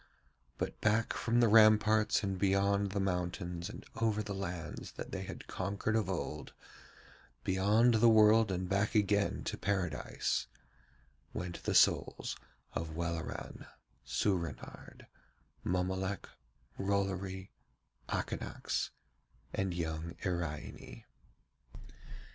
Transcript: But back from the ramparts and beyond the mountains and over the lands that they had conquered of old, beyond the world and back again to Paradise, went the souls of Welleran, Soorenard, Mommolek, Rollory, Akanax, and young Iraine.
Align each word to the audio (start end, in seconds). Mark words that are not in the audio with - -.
But 0.57 0.81
back 0.81 1.13
from 1.13 1.41
the 1.41 1.47
ramparts 1.47 2.23
and 2.23 2.39
beyond 2.39 2.89
the 2.91 2.99
mountains 2.99 3.69
and 3.69 3.85
over 3.97 4.23
the 4.23 4.33
lands 4.33 4.93
that 4.93 5.11
they 5.11 5.21
had 5.21 5.45
conquered 5.45 5.95
of 5.95 6.09
old, 6.09 6.53
beyond 7.43 7.93
the 7.93 8.09
world 8.09 8.51
and 8.51 8.67
back 8.67 8.95
again 8.95 9.43
to 9.43 9.59
Paradise, 9.59 10.47
went 11.33 11.61
the 11.61 11.75
souls 11.75 12.35
of 12.73 12.95
Welleran, 12.95 13.67
Soorenard, 14.03 15.05
Mommolek, 15.63 16.27
Rollory, 16.79 17.51
Akanax, 18.09 18.89
and 19.53 19.71
young 19.71 20.15
Iraine. 20.25 21.03